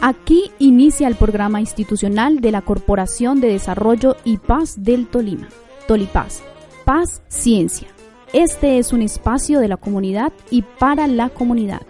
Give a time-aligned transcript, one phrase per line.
[0.00, 5.48] Aquí inicia el programa institucional de la Corporación de Desarrollo y Paz del Tolima,
[5.88, 6.42] Tolipaz,
[6.84, 7.88] Paz Ciencia.
[8.32, 11.82] Este es un espacio de la comunidad y para la comunidad,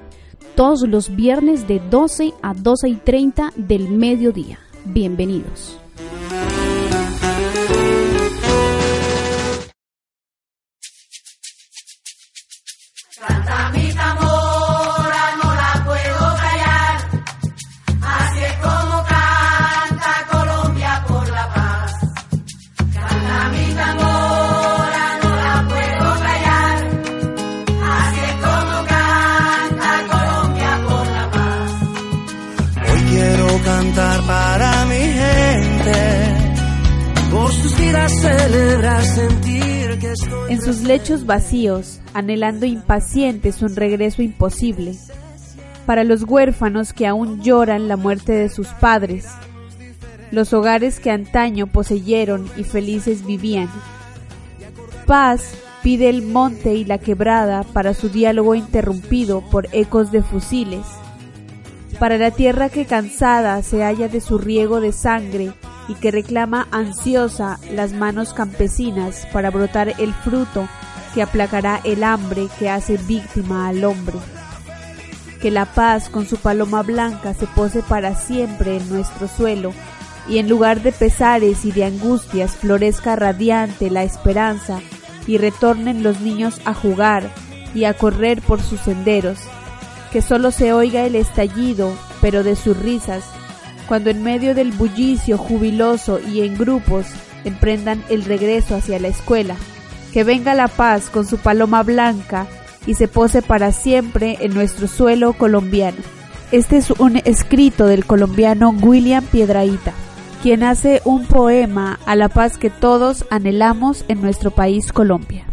[0.54, 4.59] todos los viernes de 12 a 12 y 30 del mediodía.
[4.84, 5.78] Bienvenidos.
[40.48, 44.95] En sus lechos vacíos, anhelando impacientes un regreso imposible,
[45.84, 49.26] para los huérfanos que aún lloran la muerte de sus padres,
[50.30, 53.70] los hogares que antaño poseyeron y felices vivían.
[55.06, 60.84] Paz pide el monte y la quebrada para su diálogo interrumpido por ecos de fusiles,
[61.98, 65.53] para la tierra que cansada se halla de su riego de sangre
[65.88, 70.69] y que reclama ansiosa las manos campesinas para brotar el fruto
[71.15, 74.19] que aplacará el hambre que hace víctima al hombre.
[75.41, 79.72] Que la paz con su paloma blanca se pose para siempre en nuestro suelo
[80.28, 84.80] y en lugar de pesares y de angustias florezca radiante la esperanza
[85.26, 87.30] y retornen los niños a jugar
[87.74, 89.38] y a correr por sus senderos.
[90.12, 93.24] Que solo se oiga el estallido, pero de sus risas,
[93.88, 97.06] cuando en medio del bullicio jubiloso y en grupos
[97.44, 99.56] emprendan el regreso hacia la escuela.
[100.12, 102.47] Que venga la paz con su paloma blanca
[102.86, 105.98] y se pose para siempre en nuestro suelo colombiano.
[106.52, 109.92] Este es un escrito del colombiano William Piedraíta,
[110.42, 115.44] quien hace un poema a la paz que todos anhelamos en nuestro país Colombia.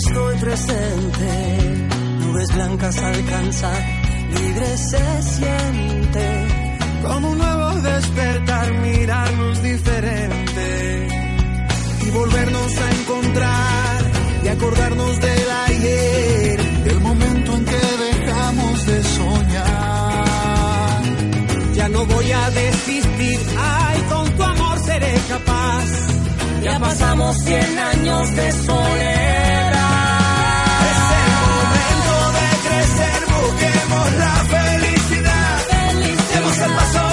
[0.00, 1.30] Estoy presente.
[2.20, 3.82] Nubes blancas alcanzar,
[4.34, 6.26] libre se siente.
[7.02, 11.08] Como un nuevo despertar, mirarnos diferente.
[12.06, 14.10] Y volvernos a encontrar
[14.44, 21.02] y acordarnos del ayer, del momento en que dejamos de soñar.
[21.74, 25.86] Ya no voy a desistir, ay, con tu amor seré capaz.
[26.62, 29.59] Ya pasamos cien años de soledad.
[33.72, 35.58] queremos la felicidad.
[35.68, 36.34] felicidad.
[36.34, 37.09] Demos el paso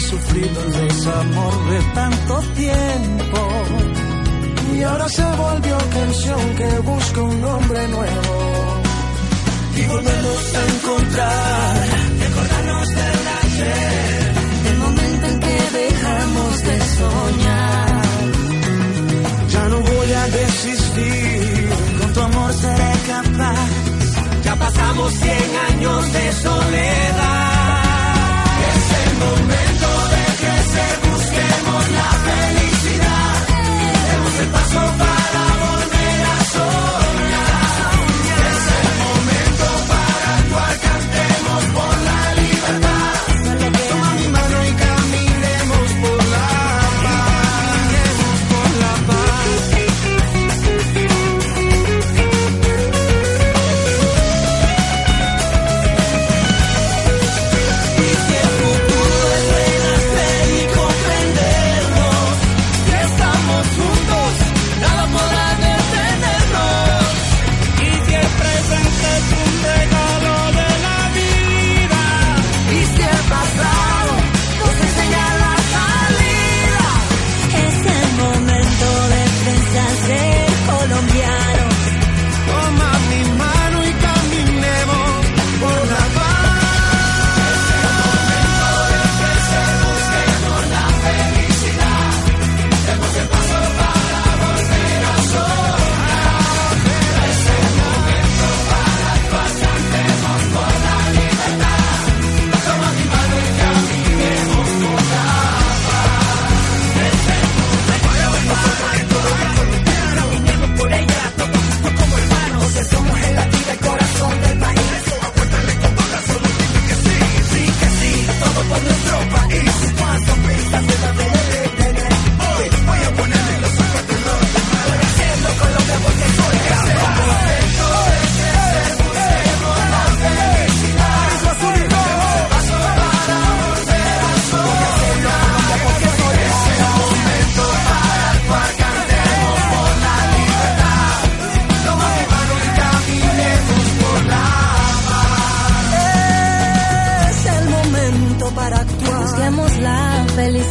[0.00, 3.40] sufrido el desamor de tanto tiempo.
[4.74, 8.34] Y ahora se volvió canción que busca un nombre nuevo.
[9.76, 11.88] Y volvernos a encontrar,
[12.20, 14.32] recordarnos del ayer,
[14.70, 18.02] el momento en que dejamos de soñar.
[19.48, 21.68] Ya no voy a desistir,
[22.00, 23.68] con tu amor seré capaz.
[24.44, 27.80] Ya pasamos cien años de soledad.
[28.70, 29.69] Es momento
[31.10, 33.46] busquemos la felicidad.
[34.10, 35.59] Demos el paso para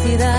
[0.10, 0.38] felicidad.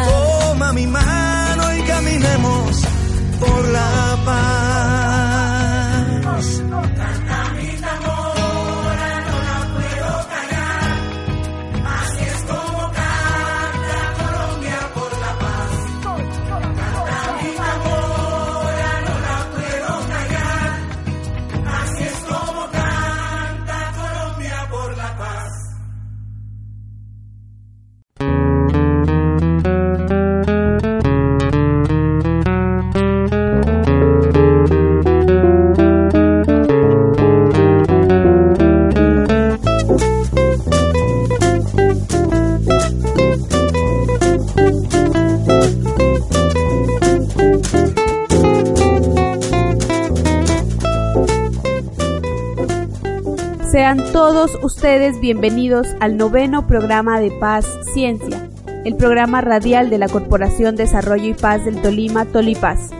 [54.62, 58.48] Ustedes bienvenidos al noveno programa de Paz Ciencia,
[58.84, 62.90] el programa radial de la Corporación Desarrollo y Paz del Tolima, Tolipaz.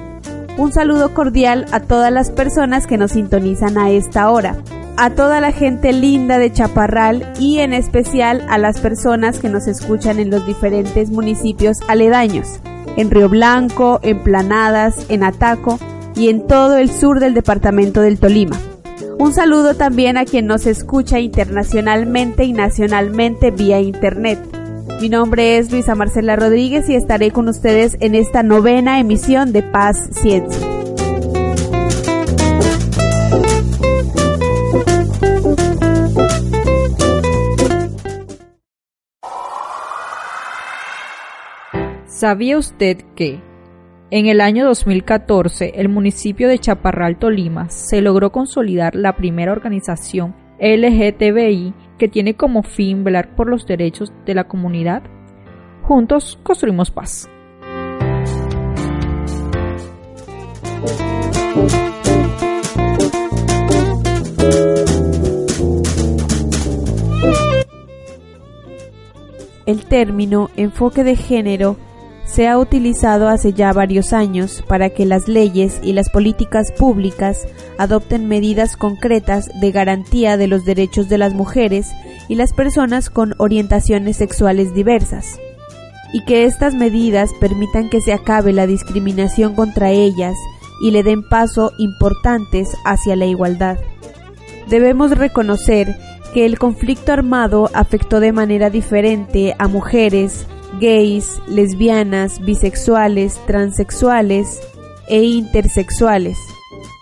[0.58, 4.56] Un saludo cordial a todas las personas que nos sintonizan a esta hora,
[4.96, 9.66] a toda la gente linda de Chaparral y en especial a las personas que nos
[9.66, 12.60] escuchan en los diferentes municipios aledaños,
[12.96, 15.78] en Río Blanco, en Planadas, en Ataco
[16.14, 18.58] y en todo el sur del departamento del Tolima.
[19.20, 24.38] Un saludo también a quien nos escucha internacionalmente y nacionalmente vía internet.
[24.98, 29.62] Mi nombre es Luisa Marcela Rodríguez y estaré con ustedes en esta novena emisión de
[29.62, 30.66] Paz Ciencia.
[42.06, 43.49] ¿Sabía usted que
[44.10, 50.34] en el año 2014 el municipio de Chaparral, Tolima, se logró consolidar la primera organización
[50.58, 55.02] LGTBI que tiene como fin velar por los derechos de la comunidad?
[55.82, 57.28] Juntos construimos paz.
[69.66, 71.76] El término enfoque de género
[72.32, 77.48] se ha utilizado hace ya varios años para que las leyes y las políticas públicas
[77.76, 81.88] adopten medidas concretas de garantía de los derechos de las mujeres
[82.28, 85.40] y las personas con orientaciones sexuales diversas,
[86.12, 90.36] y que estas medidas permitan que se acabe la discriminación contra ellas
[90.82, 93.78] y le den paso importantes hacia la igualdad.
[94.68, 95.96] Debemos reconocer
[96.32, 100.46] que el conflicto armado afectó de manera diferente a mujeres,
[100.78, 104.60] gays, lesbianas, bisexuales, transexuales
[105.08, 106.38] e intersexuales.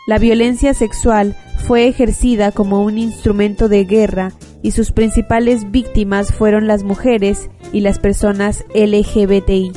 [0.06, 4.32] La violencia sexual fue ejercida como un instrumento de guerra
[4.62, 9.72] y sus principales víctimas fueron las mujeres y las personas LGBTI.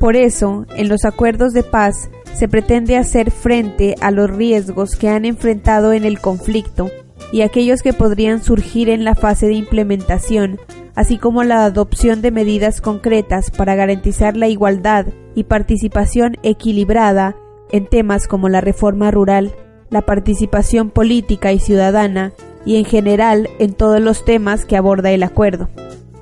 [0.00, 5.08] Por eso, en los acuerdos de paz se pretende hacer frente a los riesgos que
[5.08, 6.90] han enfrentado en el conflicto
[7.32, 10.58] y aquellos que podrían surgir en la fase de implementación,
[10.94, 17.36] así como la adopción de medidas concretas para garantizar la igualdad y participación equilibrada
[17.70, 19.54] en temas como la reforma rural,
[19.90, 22.32] la participación política y ciudadana,
[22.64, 25.68] y en general en todos los temas que aborda el acuerdo.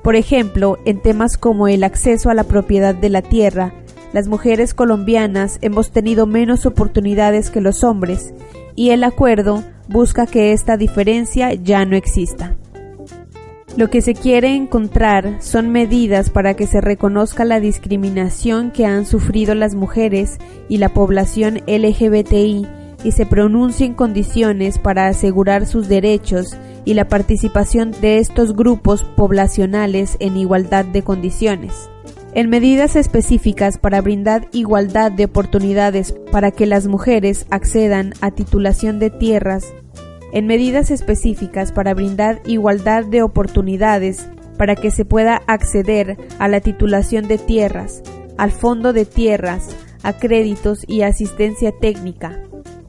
[0.03, 3.73] Por ejemplo, en temas como el acceso a la propiedad de la tierra,
[4.17, 8.33] las mujeres colombianas hemos tenido menos oportunidades que los hombres,
[8.75, 12.55] y el acuerdo busca que esta diferencia ya no exista.
[13.75, 19.05] Lo que se quiere encontrar son medidas para que se reconozca la discriminación que han
[19.05, 22.65] sufrido las mujeres y la población LGBTI
[23.03, 30.17] y se pronuncien condiciones para asegurar sus derechos y la participación de estos grupos poblacionales
[30.19, 31.87] en igualdad de condiciones.
[32.33, 38.99] En medidas específicas para brindar igualdad de oportunidades para que las mujeres accedan a titulación
[38.99, 39.73] de tierras,
[40.33, 46.59] en medidas específicas para brindar igualdad de oportunidades para que se pueda acceder a la
[46.59, 48.03] titulación de tierras,
[48.37, 52.39] al fondo de tierras, a créditos y asistencia técnica,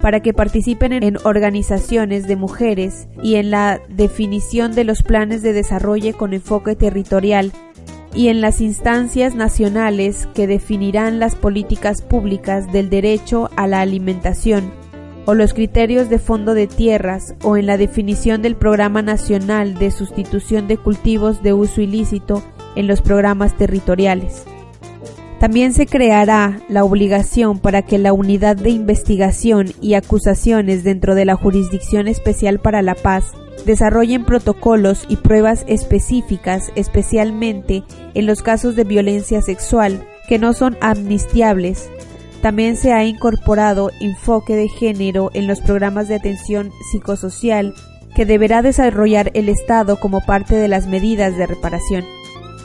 [0.00, 5.52] para que participen en organizaciones de mujeres y en la definición de los planes de
[5.52, 7.52] desarrollo con enfoque territorial
[8.18, 14.72] y en las instancias nacionales que definirán las políticas públicas del derecho a la alimentación
[15.24, 19.92] o los criterios de fondo de tierras o en la definición del Programa Nacional de
[19.92, 22.42] Sustitución de Cultivos de Uso Ilícito
[22.74, 24.42] en los programas territoriales.
[25.38, 31.24] También se creará la obligación para que la Unidad de Investigación y Acusaciones dentro de
[31.24, 33.26] la Jurisdicción Especial para la Paz
[33.68, 37.84] desarrollen protocolos y pruebas específicas, especialmente
[38.14, 41.90] en los casos de violencia sexual, que no son amnistiables.
[42.40, 47.74] También se ha incorporado enfoque de género en los programas de atención psicosocial
[48.16, 52.06] que deberá desarrollar el Estado como parte de las medidas de reparación.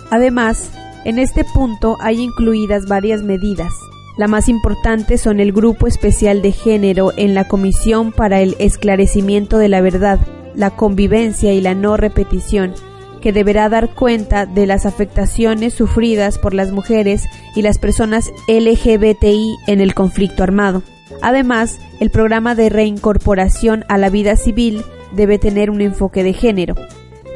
[0.09, 0.71] Además,
[1.03, 3.73] en este punto hay incluidas varias medidas.
[4.15, 9.57] La más importante son el Grupo Especial de Género en la Comisión para el Esclarecimiento
[9.57, 10.19] de la Verdad,
[10.55, 12.73] la Convivencia y la No Repetición,
[13.21, 19.55] que deberá dar cuenta de las afectaciones sufridas por las mujeres y las personas LGBTI
[19.67, 20.83] en el conflicto armado.
[21.21, 24.83] Además, el programa de reincorporación a la vida civil
[25.13, 26.75] debe tener un enfoque de género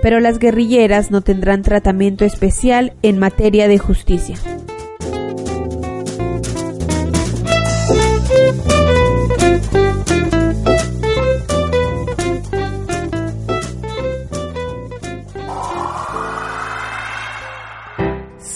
[0.01, 4.37] pero las guerrilleras no tendrán tratamiento especial en materia de justicia.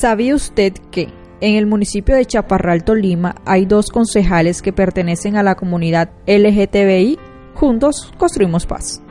[0.02, 1.10] ¿Sabía usted que
[1.42, 7.20] en el municipio de Chaparral, Tolima, hay dos concejales que pertenecen a la comunidad LGTBI?
[7.54, 9.04] Juntos construimos paz.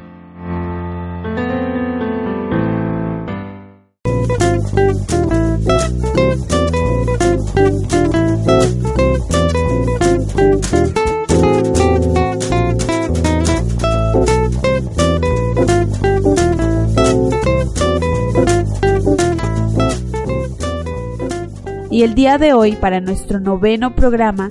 [22.01, 24.49] Y el día de hoy, para nuestro noveno programa,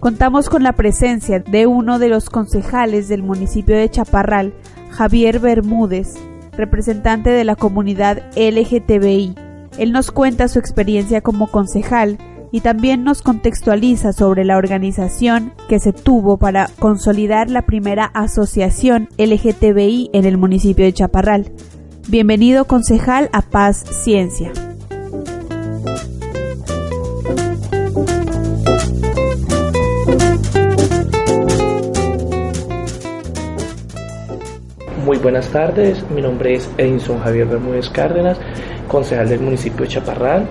[0.00, 4.52] contamos con la presencia de uno de los concejales del municipio de Chaparral,
[4.90, 6.16] Javier Bermúdez,
[6.56, 9.36] representante de la comunidad LGTBI.
[9.78, 12.18] Él nos cuenta su experiencia como concejal
[12.50, 19.08] y también nos contextualiza sobre la organización que se tuvo para consolidar la primera asociación
[19.18, 21.52] LGTBI en el municipio de Chaparral.
[22.08, 24.50] Bienvenido concejal a Paz Ciencia.
[35.08, 38.38] Muy buenas tardes, mi nombre es Edinson Javier Bermúdez Cárdenas,
[38.88, 40.46] concejal del municipio de Chaparral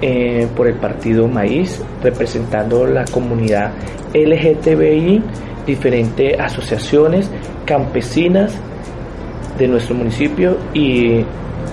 [0.00, 3.72] eh, por el partido Maíz, representando la comunidad
[4.14, 5.20] LGTBI,
[5.66, 7.28] diferentes asociaciones
[7.64, 8.54] campesinas
[9.58, 11.24] de nuestro municipio y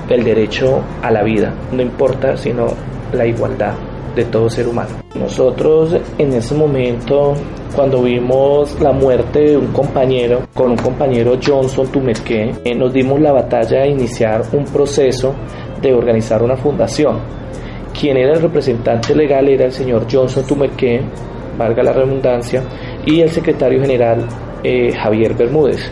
[0.09, 2.69] el derecho a la vida, no importa sino
[3.13, 3.75] la igualdad
[4.15, 4.95] de todo ser humano.
[5.13, 7.35] Nosotros en ese momento,
[7.75, 13.19] cuando vimos la muerte de un compañero, con un compañero Johnson Tumerque, eh, nos dimos
[13.19, 15.33] la batalla de iniciar un proceso
[15.81, 17.19] de organizar una fundación.
[17.99, 21.01] Quien era el representante legal era el señor Johnson Tumerque,
[21.57, 22.63] valga la redundancia,
[23.05, 24.25] y el secretario general
[24.63, 25.91] eh, Javier Bermúdez.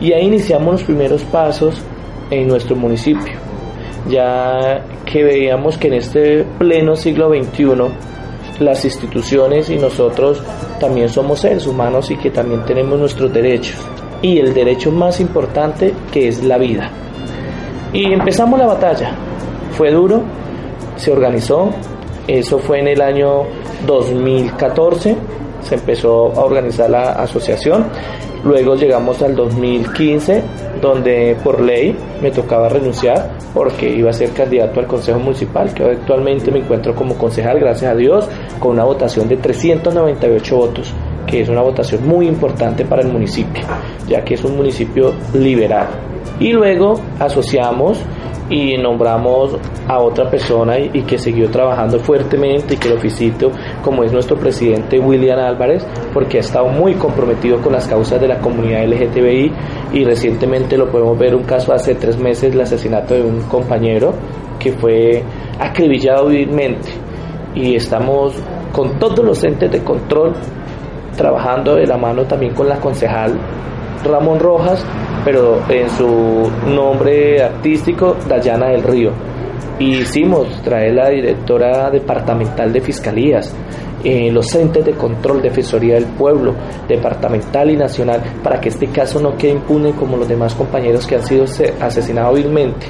[0.00, 1.82] Y ahí iniciamos los primeros pasos
[2.30, 3.34] en nuestro municipio,
[4.08, 8.13] ya que veíamos que en este pleno siglo XXI
[8.60, 10.42] las instituciones y nosotros
[10.80, 13.76] también somos seres humanos y que también tenemos nuestros derechos.
[14.22, 16.90] Y el derecho más importante que es la vida.
[17.92, 19.14] Y empezamos la batalla.
[19.72, 20.22] Fue duro,
[20.96, 21.70] se organizó,
[22.26, 23.42] eso fue en el año
[23.86, 25.16] 2014,
[25.62, 27.86] se empezó a organizar la asociación.
[28.44, 30.42] Luego llegamos al 2015,
[30.80, 35.84] donde por ley me tocaba renunciar porque iba a ser candidato al Consejo Municipal, que
[35.84, 38.28] actualmente me encuentro como concejal, gracias a Dios,
[38.58, 40.92] con una votación de 398 votos,
[41.26, 43.62] que es una votación muy importante para el municipio,
[44.08, 45.86] ya que es un municipio liberal.
[46.40, 48.00] Y luego asociamos
[48.50, 49.56] y nombramos
[49.88, 53.50] a otra persona y, que siguió trabajando fuertemente y que lo felicito
[53.82, 58.28] como es nuestro presidente William Álvarez porque ha estado muy comprometido con las causas de
[58.28, 59.52] la comunidad LGTBI
[59.92, 64.12] y recientemente lo podemos ver un caso hace tres meses el asesinato de un compañero
[64.58, 65.22] que fue
[65.58, 66.88] acribillado vilmente.
[67.54, 68.34] Y estamos
[68.72, 70.32] con todos los entes de control
[71.16, 73.38] trabajando de la mano también con la concejal
[74.02, 74.84] Ramón Rojas
[75.24, 79.10] pero en su nombre artístico, Dayana del Río.
[79.78, 83.52] Y hicimos traer la directora departamental de fiscalías,
[84.04, 86.54] eh, los entes de control, Defensoría del Pueblo,
[86.86, 91.16] departamental y nacional, para que este caso no quede impune como los demás compañeros que
[91.16, 91.44] han sido
[91.80, 92.86] asesinados vilmente.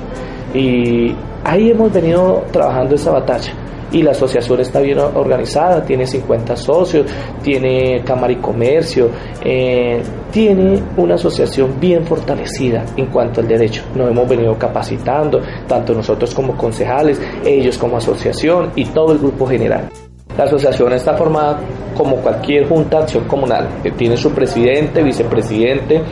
[0.52, 3.52] Y ahí hemos venido trabajando esa batalla
[3.94, 7.06] y la asociación está bien organizada, tiene 50 socios,
[7.42, 9.08] tiene cámara y comercio,
[9.42, 13.84] eh, tiene una asociación bien fortalecida en cuanto al derecho.
[13.94, 19.46] Nos hemos venido capacitando, tanto nosotros como concejales, ellos como asociación y todo el grupo
[19.46, 19.88] general.
[20.36, 21.60] La asociación está formada
[21.96, 23.68] como cualquier junta de acción comunal.
[23.96, 26.02] Tiene su presidente, vicepresidente,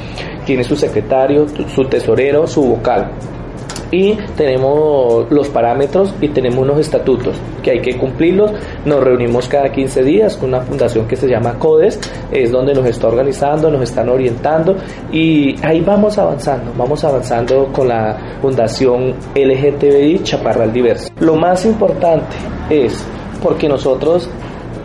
[0.46, 3.10] tiene su secretario, su tesorero, su vocal
[3.92, 8.50] y tenemos los parámetros y tenemos unos estatutos que hay que cumplirlos.
[8.86, 12.00] Nos reunimos cada 15 días con una fundación que se llama CODES,
[12.32, 14.76] es donde nos está organizando, nos están orientando
[15.12, 21.12] y ahí vamos avanzando, vamos avanzando con la fundación LGTBI Chaparral Diverso.
[21.20, 22.34] Lo más importante
[22.70, 23.04] es
[23.42, 24.28] porque nosotros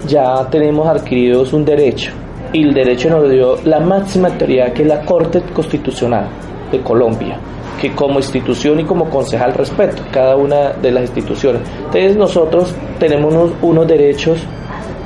[0.06, 2.12] ya tenemos adquiridos un derecho
[2.52, 6.28] y el derecho nos dio la máxima autoridad que es la Corte Constitucional
[6.71, 7.39] de Colombia
[7.80, 11.62] que como institución y como concejal respeto cada una de las instituciones.
[11.77, 14.39] Entonces nosotros tenemos unos, derechos,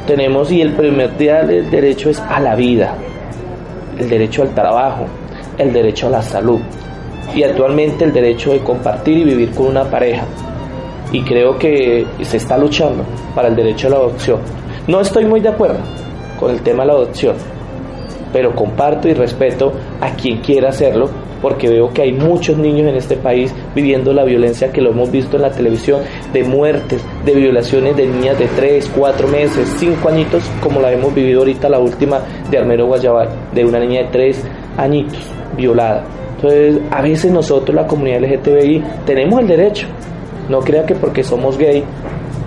[0.07, 2.95] tenemos y el primer del derecho es a la vida,
[3.99, 5.05] el derecho al trabajo,
[5.57, 6.59] el derecho a la salud
[7.35, 10.23] y actualmente el derecho de compartir y vivir con una pareja.
[11.11, 13.03] Y creo que se está luchando
[13.35, 14.39] para el derecho a la adopción.
[14.87, 15.79] No estoy muy de acuerdo
[16.39, 17.35] con el tema de la adopción,
[18.31, 21.09] pero comparto y respeto a quien quiera hacerlo
[21.41, 25.11] porque veo que hay muchos niños en este país viviendo la violencia que lo hemos
[25.11, 26.01] visto en la televisión,
[26.33, 31.13] de muertes, de violaciones de niñas de 3, 4 meses, 5 añitos, como la hemos
[31.13, 34.43] vivido ahorita la última de Armero Guayabal, de una niña de 3
[34.77, 35.19] añitos
[35.57, 36.03] violada.
[36.35, 39.87] Entonces, a veces nosotros, la comunidad LGTBI, tenemos el derecho.
[40.49, 41.83] No crea que porque somos gay,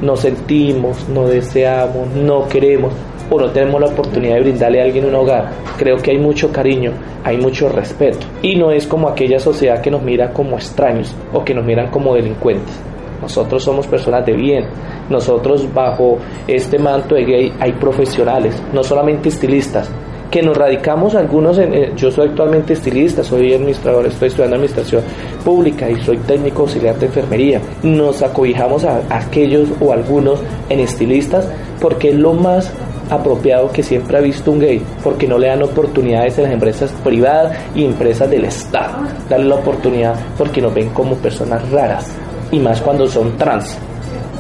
[0.03, 2.93] no sentimos, no deseamos, no queremos
[3.31, 5.51] o no tenemos la oportunidad de brindarle a alguien un hogar.
[5.79, 9.91] Creo que hay mucho cariño, hay mucho respeto y no es como aquella sociedad que
[9.91, 12.79] nos mira como extraños o que nos miran como delincuentes.
[13.23, 14.67] Nosotros somos personas de bien.
[15.09, 19.91] Nosotros bajo este manto de gay hay profesionales, no solamente estilistas,
[20.31, 25.03] que nos radicamos algunos, en, yo soy actualmente estilista, soy administrador, estoy estudiando administración
[25.43, 27.63] pública y soy técnico auxiliar de enfermería.
[27.83, 31.49] Nos acobijamos a aquellos o algunos en estilistas
[31.81, 32.71] porque es lo más
[33.11, 36.91] apropiado que siempre ha visto un gay, porque no le dan oportunidades en las empresas
[37.03, 38.99] privadas y empresas del Estado.
[39.29, 42.11] Darle la oportunidad porque nos ven como personas raras,
[42.51, 43.77] y más cuando son trans.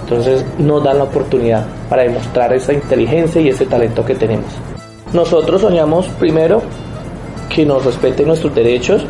[0.03, 4.46] Entonces nos dan la oportunidad para demostrar esa inteligencia y ese talento que tenemos.
[5.12, 6.62] Nosotros soñamos primero
[7.48, 9.07] que nos respeten nuestros derechos,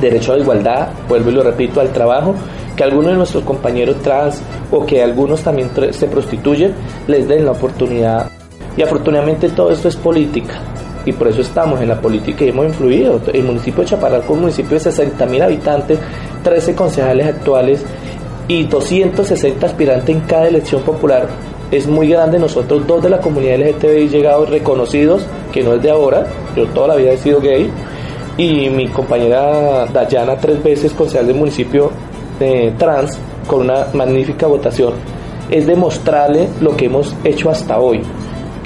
[0.00, 2.34] derecho a la igualdad, vuelvo y lo repito, al trabajo,
[2.76, 6.74] que algunos de nuestros compañeros trans o que algunos también se prostituyen
[7.06, 8.30] les den la oportunidad
[8.78, 10.54] y afortunadamente todo esto es política.
[11.04, 13.20] Y por eso estamos en la política y hemos influido.
[13.32, 15.98] El municipio de Chaparral, con un municipio de 60 mil habitantes,
[16.44, 17.84] 13 concejales actuales
[18.46, 21.26] y 260 aspirantes en cada elección popular,
[21.72, 22.38] es muy grande.
[22.38, 26.88] Nosotros, dos de la comunidad LGTBI, llegados reconocidos, que no es de ahora, yo toda
[26.88, 27.68] la vida he sido gay,
[28.36, 31.90] y mi compañera Dayana, tres veces concejal del municipio
[32.38, 34.92] de trans, con una magnífica votación,
[35.50, 38.02] es demostrarle lo que hemos hecho hasta hoy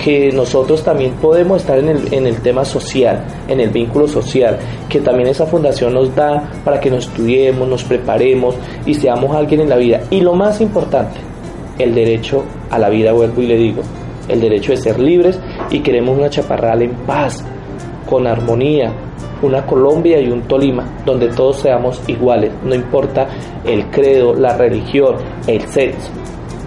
[0.03, 4.59] que nosotros también podemos estar en el, en el tema social, en el vínculo social,
[4.89, 9.61] que también esa fundación nos da para que nos estudiemos, nos preparemos y seamos alguien
[9.61, 10.01] en la vida.
[10.11, 11.21] Y lo más importante,
[11.79, 13.83] el derecho a la vida, vuelvo y le digo,
[14.29, 15.39] el derecho de ser libres
[15.71, 17.45] y queremos una chaparral en paz,
[18.11, 18.93] con armonía,
[19.41, 23.29] una Colombia y un Tolima, donde todos seamos iguales, no importa
[23.65, 25.15] el credo, la religión,
[25.47, 26.11] el sexo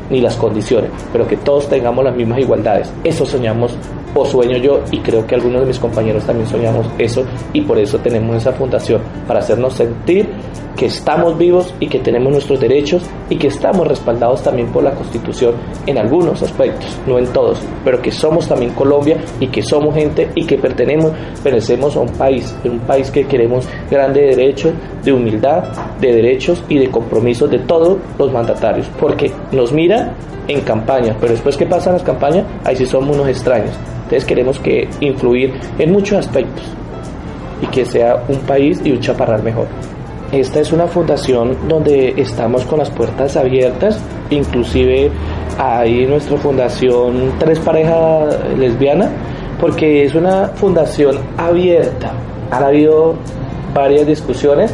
[0.09, 2.91] ni las condiciones, pero que todos tengamos las mismas igualdades.
[3.03, 3.75] Eso soñamos
[4.15, 7.23] o sueño yo y creo que algunos de mis compañeros también soñamos eso
[7.53, 10.27] y por eso tenemos esa fundación, para hacernos sentir
[10.75, 14.91] que estamos vivos y que tenemos nuestros derechos y que estamos respaldados también por la
[14.91, 19.95] Constitución en algunos aspectos, no en todos, pero que somos también Colombia y que somos
[19.95, 21.11] gente y que pertenecemos,
[21.43, 24.73] pertenecemos a un país, un país que queremos grande de derechos,
[25.03, 25.63] de humildad,
[25.99, 30.13] de derechos y de compromisos de todos los mandatarios, porque nos miran
[30.47, 33.71] en campaña, pero después que pasan las campañas, ahí sí somos unos extraños.
[34.03, 36.63] Entonces queremos que influir en muchos aspectos
[37.61, 39.67] y que sea un país y un chaparral mejor.
[40.31, 45.11] Esta es una fundación donde estamos con las puertas abiertas, inclusive
[45.57, 49.11] hay en nuestra fundación tres parejas lesbianas,
[49.59, 52.11] porque es una fundación abierta.
[52.51, 53.15] Han habido
[53.73, 54.73] varias discusiones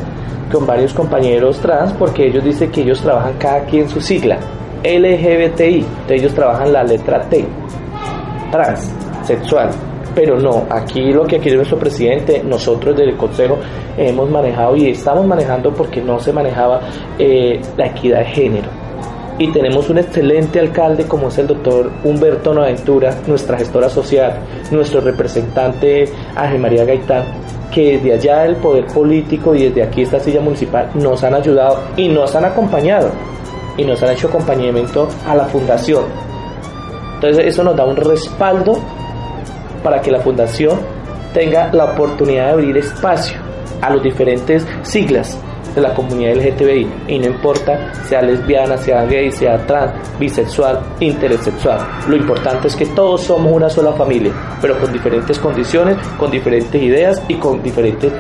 [0.52, 4.38] con varios compañeros trans porque ellos dicen que ellos trabajan cada quien su sigla,
[4.84, 7.46] LGBTI, ellos trabajan la letra T,
[8.52, 8.92] trans
[9.24, 9.70] sexual.
[10.14, 13.58] Pero no, aquí lo que quiere nuestro presidente, nosotros del Consejo
[13.98, 16.82] hemos manejado y estamos manejando porque no se manejaba
[17.18, 18.68] eh, la equidad de género.
[19.38, 24.38] Y tenemos un excelente alcalde como es el doctor Humberto Noventura, nuestra gestora social,
[24.70, 27.24] nuestro representante Ángel María Gaitán,
[27.74, 31.80] que desde allá del poder político y desde aquí esta silla municipal nos han ayudado
[31.96, 33.10] y nos han acompañado
[33.82, 36.06] y nos han hecho acompañamiento a la fundación.
[37.16, 38.80] Entonces eso nos da un respaldo
[39.84, 40.80] para que la fundación
[41.34, 43.40] tenga la oportunidad de abrir espacio
[43.82, 45.38] a los diferentes siglas
[45.74, 51.80] de la comunidad LGTBI y no importa sea lesbiana, sea gay, sea trans, bisexual, intersexual.
[52.08, 56.80] Lo importante es que todos somos una sola familia, pero con diferentes condiciones, con diferentes
[56.80, 58.12] ideas y con diferentes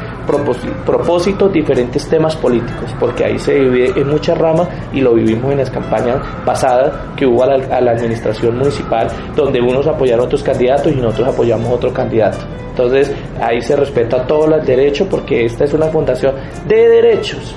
[0.85, 5.59] propósitos, diferentes temas políticos, porque ahí se vive en muchas ramas y lo vivimos en
[5.59, 10.91] las campañas pasadas que hubo a la, administración municipal, donde unos apoyaron a otros candidatos
[10.91, 12.37] y nosotros apoyamos a otro candidato.
[12.69, 16.35] Entonces ahí se respeta todos los derechos porque esta es una fundación
[16.67, 17.53] de derechos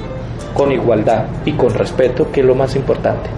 [0.52, 3.30] con igualdad y con respeto, que es lo más importante.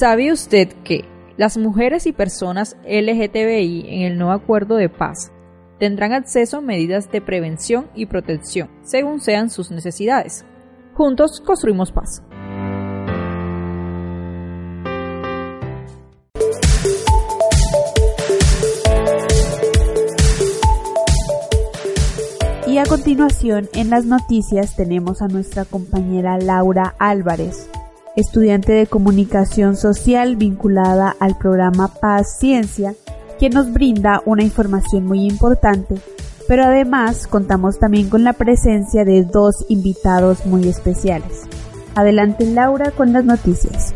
[0.00, 1.04] ¿Sabe usted que
[1.36, 5.30] las mujeres y personas LGTBI en el nuevo acuerdo de paz
[5.78, 10.46] tendrán acceso a medidas de prevención y protección, según sean sus necesidades.
[10.94, 12.22] Juntos construimos paz.
[22.66, 27.68] Y a continuación, en las noticias tenemos a nuestra compañera Laura Álvarez,
[28.20, 32.94] estudiante de comunicación social vinculada al programa Paz Ciencia
[33.38, 35.96] que nos brinda una información muy importante,
[36.46, 41.42] pero además contamos también con la presencia de dos invitados muy especiales.
[41.94, 43.94] Adelante Laura con las noticias.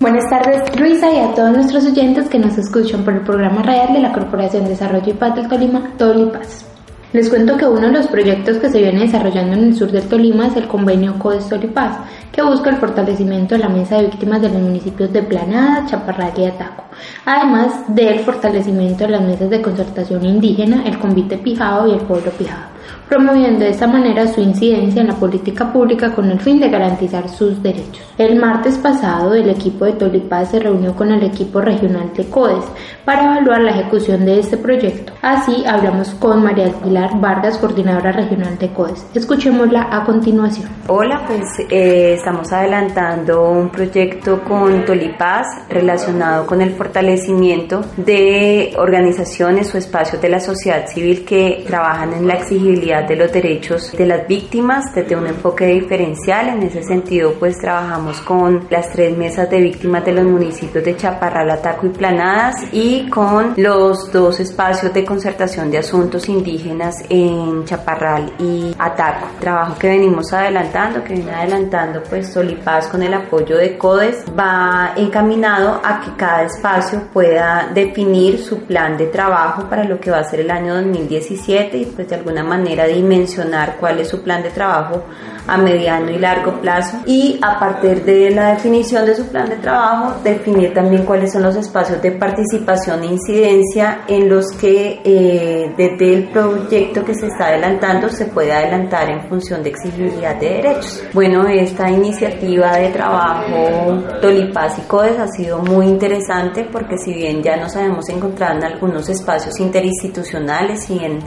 [0.00, 3.92] Buenas tardes Luisa y a todos nuestros oyentes que nos escuchan por el programa real
[3.92, 6.67] de la Corporación de Desarrollo y Paz del Tolima, Tolipaz.
[7.10, 10.06] Les cuento que uno de los proyectos que se viene desarrollando en el sur del
[10.08, 11.96] Tolima es el convenio CODES Tolipaz,
[12.30, 16.32] que busca el fortalecimiento de la mesa de víctimas de los municipios de Planada, Chaparral
[16.36, 16.84] y Ataco,
[17.24, 22.30] además del fortalecimiento de las mesas de concertación indígena, el Convite Pijao y el Pueblo
[22.32, 22.77] Pijao
[23.08, 27.28] promoviendo de esta manera su incidencia en la política pública con el fin de garantizar
[27.28, 28.04] sus derechos.
[28.18, 32.64] El martes pasado, el equipo de Tolipaz se reunió con el equipo regional de CODES
[33.04, 35.12] para evaluar la ejecución de este proyecto.
[35.22, 39.06] Así hablamos con María Pilar Vargas, coordinadora regional de CODES.
[39.14, 40.68] Escuchémosla a continuación.
[40.88, 49.74] Hola, pues eh, estamos adelantando un proyecto con Tolipaz relacionado con el fortalecimiento de organizaciones
[49.74, 54.06] o espacios de la sociedad civil que trabajan en la exigibilidad de los derechos de
[54.06, 56.48] las víctimas desde un enfoque diferencial.
[56.48, 60.96] En ese sentido, pues trabajamos con las tres mesas de víctimas de los municipios de
[60.96, 67.64] Chaparral, Ataco y Planadas y con los dos espacios de concertación de asuntos indígenas en
[67.64, 69.28] Chaparral y Ataco.
[69.40, 74.92] Trabajo que venimos adelantando, que viene adelantando pues Solipaz con el apoyo de CODES, va
[74.96, 80.18] encaminado a que cada espacio pueda definir su plan de trabajo para lo que va
[80.18, 84.42] a ser el año 2017 y pues de alguna manera dimensionar cuál es su plan
[84.42, 85.04] de trabajo
[85.48, 89.56] a mediano y largo plazo y a partir de la definición de su plan de
[89.56, 95.72] trabajo definir también cuáles son los espacios de participación e incidencia en los que eh,
[95.76, 100.48] desde el proyecto que se está adelantando se puede adelantar en función de exigibilidad de
[100.50, 101.02] derechos.
[101.14, 107.42] Bueno, esta iniciativa de trabajo Tolipaz y CODES ha sido muy interesante porque si bien
[107.42, 111.20] ya nos habíamos encontrado en algunos espacios interinstitucionales y en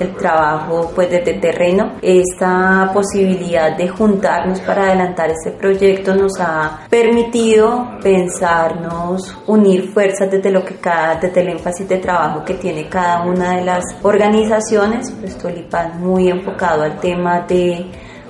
[0.00, 6.86] el trabajo pues desde terreno, esta posibilidad de juntarnos para adelantar este proyecto nos ha
[6.88, 12.88] permitido pensarnos, unir fuerzas desde lo que cada, desde el énfasis de trabajo que tiene
[12.88, 17.86] cada una de las organizaciones, pues Tolipán muy enfocado al tema de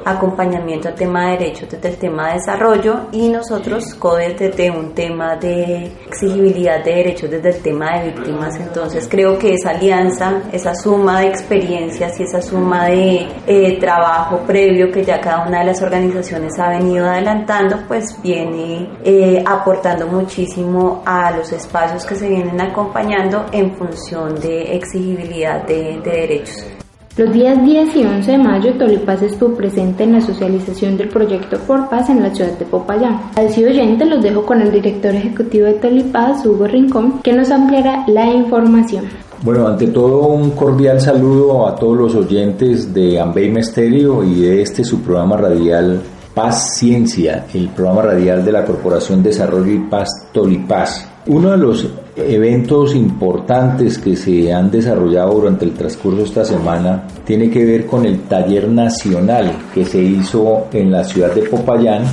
[0.06, 4.94] acompañamiento al tema de derechos desde el tema de desarrollo y nosotros CODES desde un
[4.94, 8.54] tema de exigibilidad de derechos desde el tema de víctimas.
[8.60, 14.38] Entonces creo que esa alianza, esa suma de experiencias y esa suma de eh, trabajo
[14.46, 20.06] previo que ya cada una de las organizaciones ha venido adelantando, pues viene eh, aportando
[20.06, 26.75] muchísimo a los espacios que se vienen acompañando en función de exigibilidad de derechos.
[27.16, 31.56] Los días 10 y 11 de mayo, Tolipaz estuvo presente en la socialización del proyecto
[31.60, 33.30] Por Paz en la ciudad de Popayán.
[33.36, 38.04] Al oyente, los dejo con el director ejecutivo de Tolipaz, Hugo Rincón, que nos ampliará
[38.06, 39.06] la información.
[39.42, 44.60] Bueno, ante todo un cordial saludo a todos los oyentes de Ambey Misterio y de
[44.60, 46.02] este su programa radial
[46.34, 51.08] Paz Ciencia, el programa radial de la Corporación Desarrollo y Paz Tolipaz.
[51.28, 57.04] Uno de los eventos importantes que se han desarrollado durante el transcurso de esta semana
[57.24, 62.04] tiene que ver con el taller nacional que se hizo en la ciudad de Popayán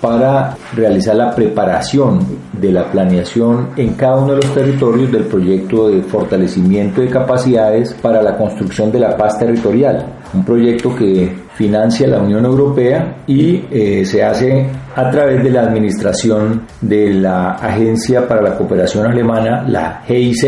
[0.00, 2.20] para realizar la preparación
[2.52, 7.94] de la planeación en cada uno de los territorios del proyecto de fortalecimiento de capacidades
[7.94, 10.04] para la construcción de la paz territorial,
[10.36, 15.62] un proyecto que financia la Unión Europea y eh, se hace a través de la
[15.62, 20.44] administración de la Agencia para la Cooperación Alemana, la GIZ.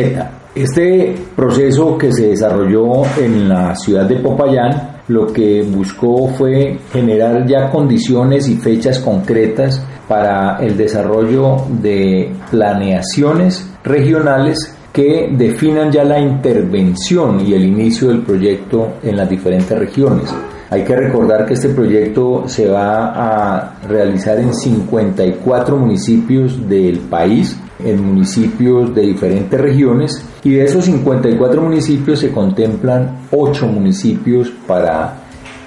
[0.54, 7.46] Este proceso que se desarrolló en la ciudad de Popayán lo que buscó fue generar
[7.46, 16.18] ya condiciones y fechas concretas para el desarrollo de planeaciones regionales que definan ya la
[16.18, 20.34] intervención y el inicio del proyecto en las diferentes regiones.
[20.70, 27.58] Hay que recordar que este proyecto se va a realizar en 54 municipios del país,
[27.82, 35.14] en municipios de diferentes regiones, y de esos 54 municipios se contemplan 8 municipios para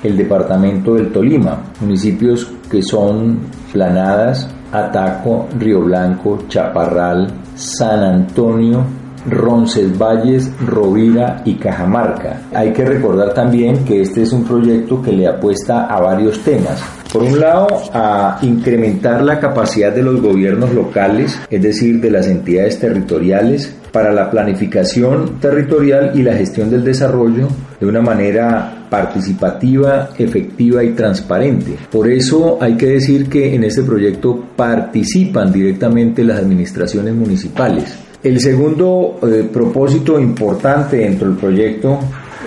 [0.03, 3.39] el departamento del Tolima, municipios que son
[3.73, 8.85] Planadas, Ataco, Río Blanco, Chaparral, San Antonio,
[9.27, 12.41] Roncesvalles, Rovira y Cajamarca.
[12.53, 16.81] Hay que recordar también que este es un proyecto que le apuesta a varios temas.
[17.11, 22.27] Por un lado, a incrementar la capacidad de los gobiernos locales, es decir, de las
[22.27, 30.09] entidades territoriales, para la planificación territorial y la gestión del desarrollo de una manera participativa,
[30.17, 31.75] efectiva y transparente.
[31.91, 37.93] Por eso hay que decir que en este proyecto participan directamente las administraciones municipales.
[38.23, 41.97] El segundo eh, propósito importante dentro del proyecto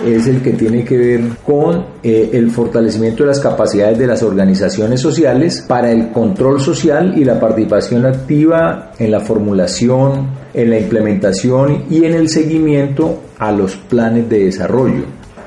[0.05, 4.23] es el que tiene que ver con eh, el fortalecimiento de las capacidades de las
[4.23, 10.79] organizaciones sociales para el control social y la participación activa en la formulación, en la
[10.79, 15.03] implementación y en el seguimiento a los planes de desarrollo.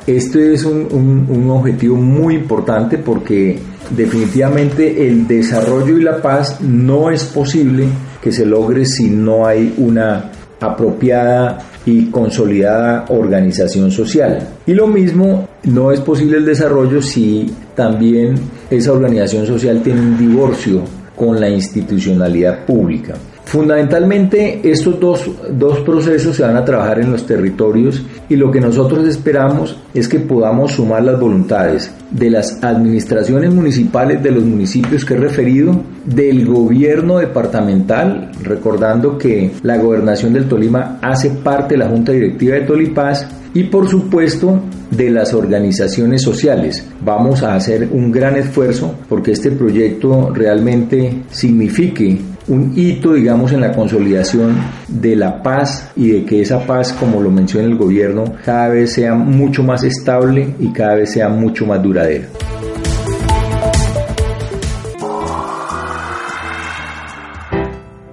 [0.06, 3.58] Este es un, un objetivo muy importante porque
[3.90, 7.86] definitivamente el desarrollo y la paz no es posible
[8.22, 14.46] que se logre si no hay una apropiada y consolidada organización social.
[14.66, 18.34] Y lo mismo, no es posible el desarrollo si también
[18.70, 20.82] esa organización social tiene un divorcio
[21.16, 23.14] con la institucionalidad pública.
[23.48, 28.60] Fundamentalmente estos dos, dos, procesos se van a trabajar en los territorios y lo que
[28.60, 35.02] nosotros esperamos es que podamos sumar las voluntades de las administraciones municipales de los municipios
[35.02, 41.78] que he referido, del gobierno departamental, recordando que la gobernación del Tolima hace parte de
[41.78, 46.86] la Junta Directiva de Tolipaz y por supuesto de las organizaciones sociales.
[47.00, 53.60] Vamos a hacer un gran esfuerzo porque este proyecto realmente signifique un hito, digamos, en
[53.60, 54.56] la consolidación
[54.88, 58.94] de la paz y de que esa paz, como lo menciona el gobierno, cada vez
[58.94, 62.28] sea mucho más estable y cada vez sea mucho más duradera.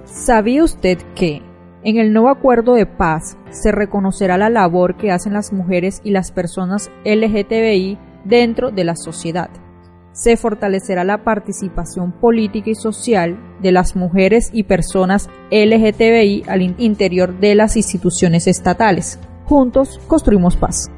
[0.04, 1.40] ¿Sabía usted que
[1.84, 6.10] en el nuevo acuerdo de paz se reconocerá la labor que hacen las mujeres y
[6.10, 9.50] las personas LGTBI dentro de la sociedad?
[10.16, 17.38] Se fortalecerá la participación política y social de las mujeres y personas LGTBI al interior
[17.38, 19.18] de las instituciones estatales.
[19.44, 20.90] Juntos construimos paz.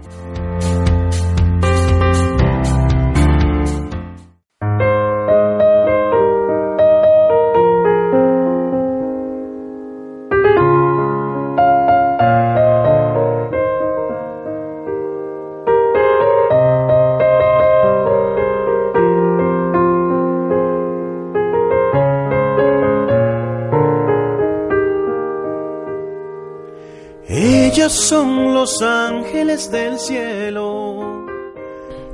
[27.99, 31.27] Son los ángeles del cielo.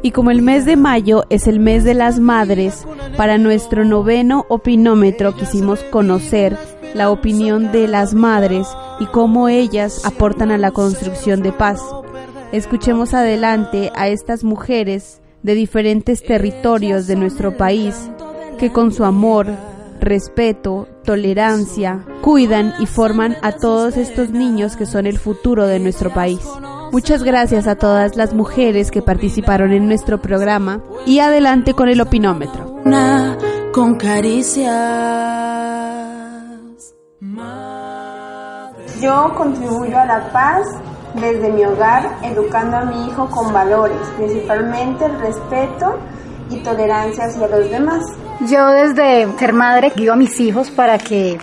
[0.03, 4.45] Y como el mes de mayo es el mes de las madres, para nuestro noveno
[4.49, 6.59] opinómetro quisimos conocer
[6.95, 8.67] la opinión de las madres
[9.01, 11.81] y cómo ellas aportan a la construcción de paz.
[12.53, 18.11] Escuchemos adelante a estas mujeres de diferentes territorios de nuestro país
[18.59, 19.49] que con su amor,
[20.05, 26.13] respeto, tolerancia, cuidan y forman a todos estos niños que son el futuro de nuestro
[26.13, 26.41] país.
[26.93, 32.01] Muchas gracias a todas las mujeres que participaron en nuestro programa y adelante con el
[32.01, 32.81] opinómetro.
[33.73, 34.71] con caricias.
[39.01, 40.69] Yo contribuyo a la paz
[41.15, 45.99] desde mi hogar, educando a mi hijo con valores, principalmente el respeto
[46.51, 48.05] y tolerancia hacia los demás.
[48.41, 51.39] Yo desde ser madre guío a mis hijos para que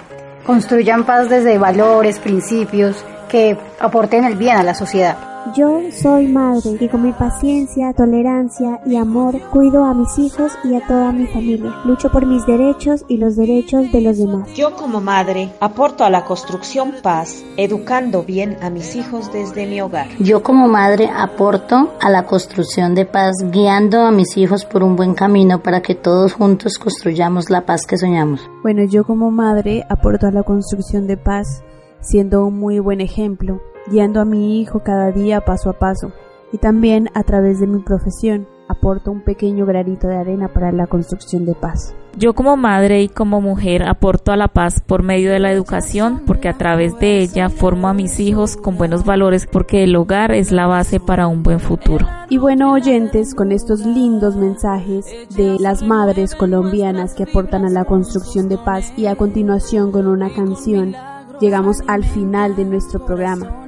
[0.45, 5.30] construyan paz desde valores, principios que aporten el bien a la sociedad.
[5.55, 10.75] Yo soy madre y con mi paciencia, tolerancia y amor cuido a mis hijos y
[10.75, 11.75] a toda mi familia.
[11.83, 14.53] Lucho por mis derechos y los derechos de los demás.
[14.53, 19.81] Yo como madre aporto a la construcción paz, educando bien a mis hijos desde mi
[19.81, 20.07] hogar.
[20.19, 24.95] Yo como madre aporto a la construcción de paz, guiando a mis hijos por un
[24.95, 28.49] buen camino para que todos juntos construyamos la paz que soñamos.
[28.63, 31.61] Bueno, yo como madre aporto a la construcción de paz,
[31.99, 33.59] siendo un muy buen ejemplo
[33.91, 36.11] guiando a mi hijo cada día paso a paso,
[36.51, 40.87] y también a través de mi profesión aporto un pequeño granito de arena para la
[40.87, 41.93] construcción de paz.
[42.17, 46.23] Yo como madre y como mujer aporto a la paz por medio de la educación,
[46.25, 50.33] porque a través de ella formo a mis hijos con buenos valores, porque el hogar
[50.33, 52.05] es la base para un buen futuro.
[52.29, 57.85] Y bueno, oyentes, con estos lindos mensajes de las madres colombianas que aportan a la
[57.85, 60.93] construcción de paz y a continuación con una canción,
[61.39, 63.60] llegamos al final de nuestro programa.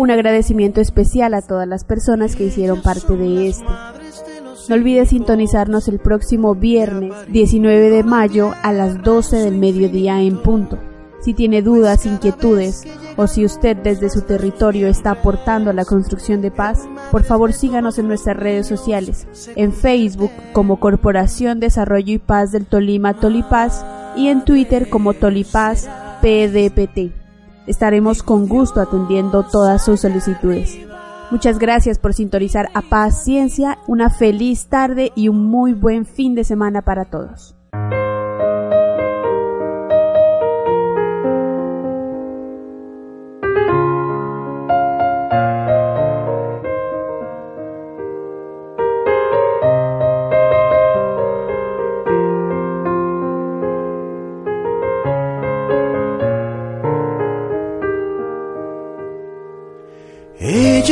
[0.00, 3.66] Un agradecimiento especial a todas las personas que hicieron parte de este.
[4.70, 10.40] No olvide sintonizarnos el próximo viernes 19 de mayo a las 12 del mediodía en
[10.40, 10.78] punto.
[11.20, 12.84] Si tiene dudas, inquietudes
[13.18, 17.52] o si usted desde su territorio está aportando a la construcción de paz, por favor
[17.52, 23.84] síganos en nuestras redes sociales, en Facebook como Corporación Desarrollo y Paz del Tolima Tolipaz
[24.16, 25.90] y en Twitter como Tolipaz
[26.22, 27.19] PDPT.
[27.66, 30.78] Estaremos con gusto atendiendo todas sus solicitudes.
[31.30, 36.42] Muchas gracias por sintonizar a Paciencia, una feliz tarde y un muy buen fin de
[36.42, 37.54] semana para todos.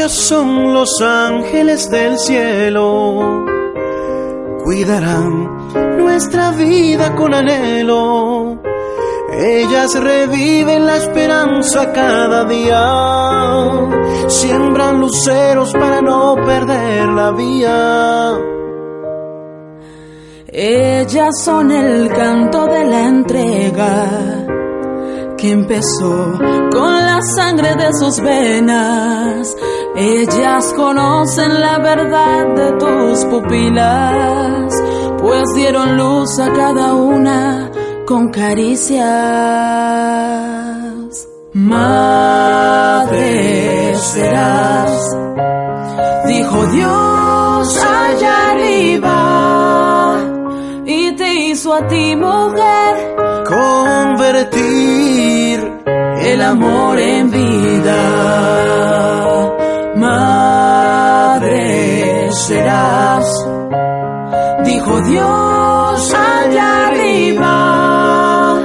[0.08, 3.44] Son los ángeles del cielo,
[4.64, 8.60] cuidarán nuestra vida con anhelo.
[9.32, 18.38] Ellas reviven la esperanza cada día, siembran luceros para no perder la vía.
[20.50, 24.46] Ellas son el canto de la entrega
[25.36, 26.32] que empezó
[26.72, 29.54] con la sangre de sus venas.
[30.00, 34.72] Ellas conocen la verdad de tus pupilas,
[35.20, 37.68] pues dieron luz a cada una
[38.06, 39.08] con caricias.
[41.52, 43.16] Madre
[43.96, 45.16] serás,
[46.28, 50.16] dijo Dios allá arriba,
[50.86, 53.16] y te hizo a ti mujer
[53.48, 55.72] con convertir
[56.22, 58.38] el amor en vida.
[62.46, 63.26] Serás,
[64.64, 68.60] dijo Dios allá arriba,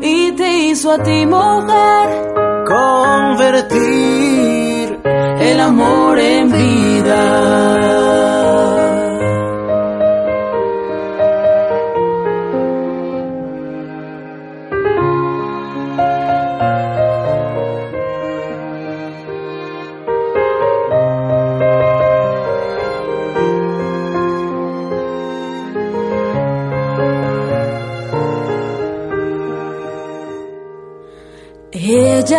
[0.00, 2.08] y te hizo a ti mujer.
[2.66, 3.78] Convertir
[5.40, 7.51] el amor en vida.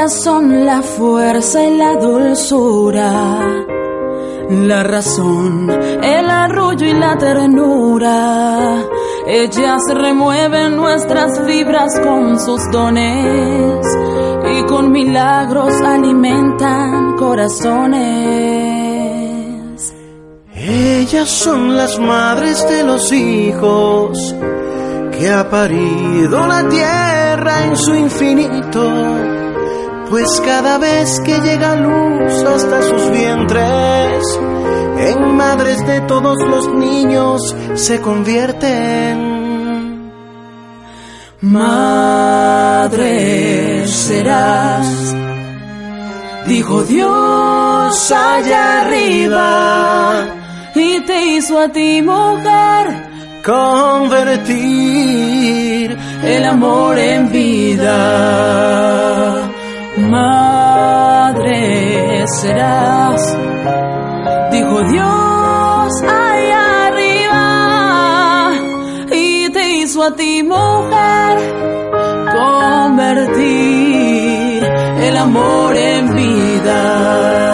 [0.04, 3.66] Ellas son la fuerza y la dulzura,
[4.50, 8.84] la razón, el arrullo y la ternura.
[9.26, 13.88] Ellas remueven nuestras fibras con sus dones
[14.52, 18.04] y con milagros alimentan corazones.
[20.54, 24.36] Ellas son las madres de los hijos
[25.18, 28.84] que ha parido la tierra en su infinito,
[30.14, 34.40] pues cada vez que llega luz hasta sus vientres,
[35.00, 40.12] en madres de todos los niños se convierten.
[41.42, 43.08] Madre
[43.88, 45.16] serás,
[46.46, 50.28] dijo Dios allá arriba,
[50.76, 53.10] y te hizo a ti mujer
[53.44, 54.62] convertir
[56.24, 58.74] el amor en vida.
[59.98, 61.54] Madre
[62.42, 63.38] serás,
[64.52, 68.52] dijo Dios allá arriba,
[69.12, 71.38] y te hizo a ti mujer
[72.84, 77.53] convertir el amor en vida.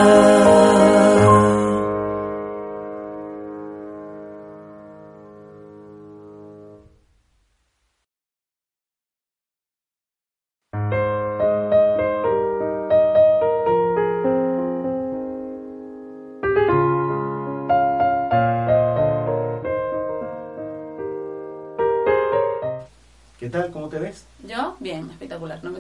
[25.29, 25.79] Espectacular, no me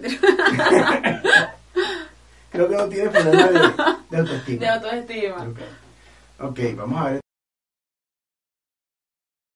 [2.51, 3.59] Creo que no tienes problema de,
[4.09, 4.59] de autoestima.
[4.59, 5.53] De autoestima.
[6.39, 7.28] Ok, vamos a ver